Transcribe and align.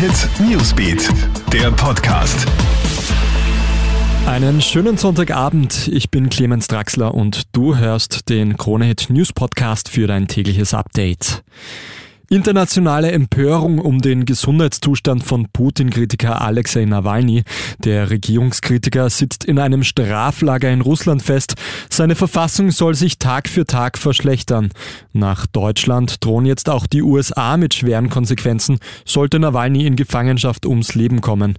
Hit 0.00 0.30
Newsbeat, 0.48 1.10
der 1.52 1.70
Podcast. 1.72 2.46
Einen 4.26 4.62
schönen 4.62 4.96
Sonntagabend. 4.96 5.88
Ich 5.88 6.10
bin 6.10 6.30
Clemens 6.30 6.68
Draxler 6.68 7.12
und 7.12 7.42
du 7.52 7.76
hörst 7.76 8.30
den 8.30 8.56
Krone 8.56 8.86
Hit 8.86 9.10
News 9.10 9.34
Podcast 9.34 9.90
für 9.90 10.06
dein 10.06 10.26
tägliches 10.26 10.72
Update. 10.72 11.42
Internationale 12.32 13.10
Empörung 13.10 13.80
um 13.80 14.00
den 14.00 14.24
Gesundheitszustand 14.24 15.24
von 15.24 15.48
Putin-Kritiker 15.52 16.40
Alexei 16.40 16.84
Nawalny. 16.84 17.42
Der 17.84 18.08
Regierungskritiker 18.08 19.10
sitzt 19.10 19.44
in 19.44 19.58
einem 19.58 19.82
Straflager 19.82 20.70
in 20.70 20.80
Russland 20.80 21.24
fest. 21.24 21.56
Seine 21.90 22.14
Verfassung 22.14 22.70
soll 22.70 22.94
sich 22.94 23.18
Tag 23.30 23.48
für 23.48 23.64
Tag 23.64 23.96
verschlechtern. 23.96 24.70
Nach 25.12 25.46
Deutschland 25.46 26.24
drohen 26.24 26.46
jetzt 26.46 26.68
auch 26.68 26.88
die 26.88 27.00
USA 27.00 27.56
mit 27.56 27.74
schweren 27.74 28.10
Konsequenzen, 28.10 28.80
sollte 29.04 29.38
Nawalny 29.38 29.86
in 29.86 29.94
Gefangenschaft 29.94 30.66
ums 30.66 30.96
Leben 30.96 31.20
kommen. 31.20 31.54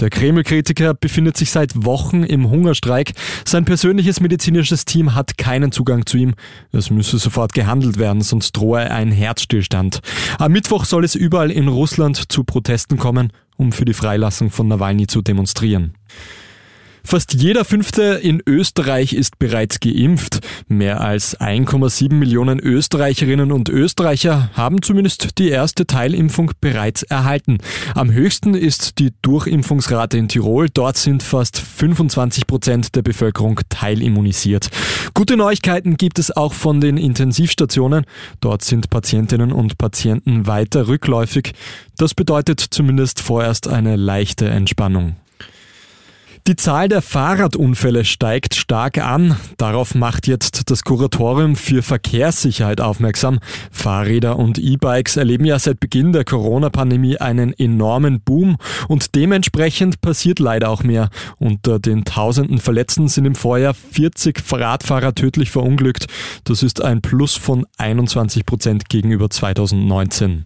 Der 0.00 0.10
Kreml-Kritiker 0.10 0.92
befindet 0.92 1.38
sich 1.38 1.50
seit 1.50 1.86
Wochen 1.86 2.24
im 2.24 2.50
Hungerstreik. 2.50 3.14
Sein 3.46 3.64
persönliches 3.64 4.20
medizinisches 4.20 4.84
Team 4.84 5.14
hat 5.14 5.38
keinen 5.38 5.72
Zugang 5.72 6.04
zu 6.04 6.18
ihm. 6.18 6.34
Es 6.72 6.90
müsse 6.90 7.16
sofort 7.16 7.54
gehandelt 7.54 7.96
werden, 7.96 8.20
sonst 8.20 8.52
drohe 8.52 8.90
ein 8.90 9.10
Herzstillstand. 9.10 10.00
Am 10.38 10.52
Mittwoch 10.52 10.84
soll 10.84 11.04
es 11.04 11.14
überall 11.14 11.50
in 11.50 11.68
Russland 11.68 12.30
zu 12.30 12.44
Protesten 12.44 12.98
kommen, 12.98 13.32
um 13.56 13.72
für 13.72 13.86
die 13.86 13.94
Freilassung 13.94 14.50
von 14.50 14.68
Nawalny 14.68 15.06
zu 15.06 15.22
demonstrieren. 15.22 15.94
Fast 17.06 17.34
jeder 17.34 17.66
Fünfte 17.66 18.02
in 18.02 18.42
Österreich 18.46 19.12
ist 19.12 19.38
bereits 19.38 19.78
geimpft. 19.78 20.40
Mehr 20.68 21.02
als 21.02 21.38
1,7 21.38 22.14
Millionen 22.14 22.58
Österreicherinnen 22.58 23.52
und 23.52 23.68
Österreicher 23.68 24.50
haben 24.54 24.80
zumindest 24.80 25.38
die 25.38 25.50
erste 25.50 25.86
Teilimpfung 25.86 26.52
bereits 26.62 27.02
erhalten. 27.02 27.58
Am 27.94 28.10
höchsten 28.10 28.54
ist 28.54 28.98
die 28.98 29.12
Durchimpfungsrate 29.20 30.16
in 30.16 30.28
Tirol. 30.28 30.70
Dort 30.70 30.96
sind 30.96 31.22
fast 31.22 31.58
25 31.58 32.46
Prozent 32.46 32.96
der 32.96 33.02
Bevölkerung 33.02 33.60
teilimmunisiert. 33.68 34.70
Gute 35.12 35.36
Neuigkeiten 35.36 35.98
gibt 35.98 36.18
es 36.18 36.34
auch 36.34 36.54
von 36.54 36.80
den 36.80 36.96
Intensivstationen. 36.96 38.06
Dort 38.40 38.64
sind 38.64 38.88
Patientinnen 38.88 39.52
und 39.52 39.76
Patienten 39.76 40.46
weiter 40.46 40.88
rückläufig. 40.88 41.52
Das 41.98 42.14
bedeutet 42.14 42.60
zumindest 42.60 43.20
vorerst 43.20 43.68
eine 43.68 43.96
leichte 43.96 44.48
Entspannung. 44.48 45.16
Die 46.46 46.56
Zahl 46.56 46.88
der 46.88 47.00
Fahrradunfälle 47.00 48.04
steigt 48.04 48.54
stark 48.54 48.98
an. 48.98 49.34
Darauf 49.56 49.94
macht 49.94 50.26
jetzt 50.26 50.70
das 50.70 50.84
Kuratorium 50.84 51.56
für 51.56 51.82
Verkehrssicherheit 51.82 52.82
aufmerksam. 52.82 53.38
Fahrräder 53.70 54.38
und 54.38 54.58
E-Bikes 54.58 55.16
erleben 55.16 55.46
ja 55.46 55.58
seit 55.58 55.80
Beginn 55.80 56.12
der 56.12 56.26
Corona-Pandemie 56.26 57.16
einen 57.16 57.54
enormen 57.54 58.20
Boom 58.20 58.58
und 58.88 59.14
dementsprechend 59.14 60.02
passiert 60.02 60.38
leider 60.38 60.68
auch 60.68 60.82
mehr. 60.82 61.08
Unter 61.38 61.78
den 61.78 62.04
tausenden 62.04 62.58
Verletzten 62.58 63.08
sind 63.08 63.24
im 63.24 63.36
Vorjahr 63.36 63.72
40 63.72 64.42
Radfahrer 64.52 65.14
tödlich 65.14 65.50
verunglückt. 65.50 66.08
Das 66.44 66.62
ist 66.62 66.84
ein 66.84 67.00
Plus 67.00 67.36
von 67.36 67.64
21 67.78 68.44
Prozent 68.44 68.90
gegenüber 68.90 69.30
2019. 69.30 70.44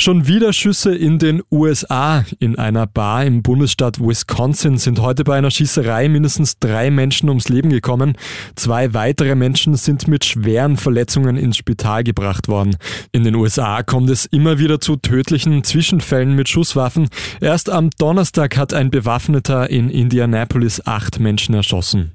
Schon 0.00 0.28
wieder 0.28 0.52
Schüsse 0.52 0.94
in 0.94 1.18
den 1.18 1.42
USA. 1.50 2.24
In 2.38 2.56
einer 2.56 2.86
Bar 2.86 3.24
im 3.24 3.42
Bundesstaat 3.42 3.98
Wisconsin 3.98 4.78
sind 4.78 5.00
heute 5.00 5.24
bei 5.24 5.36
einer 5.36 5.50
Schießerei 5.50 6.08
mindestens 6.08 6.60
drei 6.60 6.88
Menschen 6.92 7.28
ums 7.28 7.48
Leben 7.48 7.68
gekommen. 7.68 8.16
Zwei 8.54 8.94
weitere 8.94 9.34
Menschen 9.34 9.74
sind 9.74 10.06
mit 10.06 10.24
schweren 10.24 10.76
Verletzungen 10.76 11.36
ins 11.36 11.56
Spital 11.56 12.04
gebracht 12.04 12.46
worden. 12.46 12.76
In 13.10 13.24
den 13.24 13.34
USA 13.34 13.82
kommt 13.82 14.08
es 14.08 14.24
immer 14.24 14.60
wieder 14.60 14.80
zu 14.80 14.94
tödlichen 14.94 15.64
Zwischenfällen 15.64 16.36
mit 16.36 16.48
Schusswaffen. 16.48 17.08
Erst 17.40 17.68
am 17.68 17.90
Donnerstag 17.98 18.56
hat 18.56 18.72
ein 18.72 18.92
Bewaffneter 18.92 19.68
in 19.68 19.90
Indianapolis 19.90 20.80
acht 20.86 21.18
Menschen 21.18 21.56
erschossen. 21.56 22.12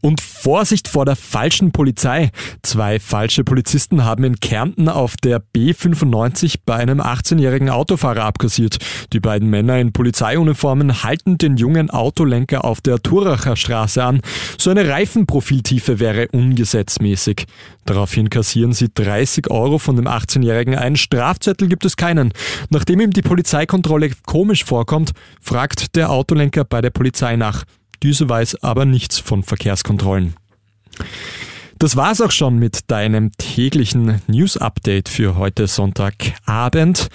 Und 0.00 0.20
Vorsicht 0.20 0.88
vor 0.88 1.04
der 1.04 1.16
falschen 1.16 1.72
Polizei. 1.72 2.30
Zwei 2.62 3.00
falsche 3.00 3.44
Polizisten 3.44 4.04
haben 4.04 4.24
in 4.24 4.40
Kärnten 4.40 4.88
auf 4.88 5.16
der 5.16 5.42
B95 5.54 6.56
bei 6.64 6.76
einem 6.76 7.00
18-jährigen 7.00 7.70
Autofahrer 7.70 8.24
abkassiert. 8.24 8.78
Die 9.12 9.20
beiden 9.20 9.50
Männer 9.50 9.78
in 9.78 9.92
Polizeiuniformen 9.92 11.02
halten 11.02 11.38
den 11.38 11.56
jungen 11.56 11.90
Autolenker 11.90 12.64
auf 12.64 12.80
der 12.80 13.02
Turacher 13.02 13.56
Straße 13.56 14.02
an. 14.02 14.20
So 14.58 14.70
eine 14.70 14.88
Reifenprofiltiefe 14.88 16.00
wäre 16.00 16.28
ungesetzmäßig. 16.28 17.46
Daraufhin 17.84 18.30
kassieren 18.30 18.72
sie 18.72 18.88
30 18.92 19.50
Euro 19.50 19.78
von 19.78 19.96
dem 19.96 20.06
18-Jährigen. 20.06 20.74
Einen 20.74 20.96
Strafzettel 20.96 21.68
gibt 21.68 21.84
es 21.84 21.96
keinen. 21.96 22.32
Nachdem 22.70 23.00
ihm 23.00 23.12
die 23.12 23.22
Polizeikontrolle 23.22 24.10
komisch 24.26 24.64
vorkommt, 24.64 25.12
fragt 25.40 25.94
der 25.96 26.10
Autolenker 26.10 26.64
bei 26.64 26.80
der 26.80 26.90
Polizei 26.90 27.36
nach. 27.36 27.64
Diese 28.02 28.28
weiß 28.28 28.62
aber 28.62 28.84
nichts 28.84 29.18
von 29.18 29.42
Verkehrskontrollen. 29.42 30.34
Das 31.78 31.94
war's 31.94 32.22
auch 32.22 32.30
schon 32.30 32.58
mit 32.58 32.90
deinem 32.90 33.32
täglichen 33.36 34.22
News-Update 34.28 35.10
für 35.10 35.36
heute 35.36 35.66
Sonntagabend. 35.66 37.08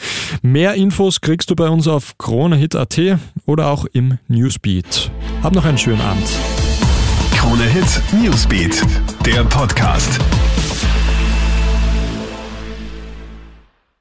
Mehr 0.44 0.76
Infos 0.76 1.22
kriegst 1.22 1.50
du 1.50 1.56
bei 1.56 1.68
uns 1.68 1.88
auf 1.88 2.20
KroneHit.at 2.20 3.18
oder 3.48 3.68
auch 3.68 3.86
im 3.86 4.20
Newsbeat. 4.28 5.10
Hab 5.42 5.54
noch 5.54 5.66
einen 5.66 5.80
schönen 5.80 6.02
Abend. 6.02 6.30
KroneHit 7.36 8.02
Newsbeat, 8.22 8.84
der 9.26 9.44
Podcast. 9.46 10.20